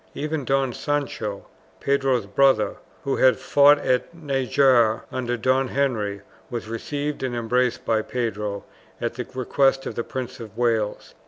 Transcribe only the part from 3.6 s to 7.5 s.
at Najarra under Don Henry, was received and